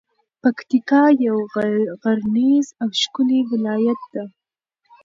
پکتیکا 0.41 1.03
یو 1.27 1.37
غرنیز 2.03 2.67
او 2.81 2.87
ښکلی 3.01 3.39
ولایت 3.51 4.01
ده. 4.13 4.23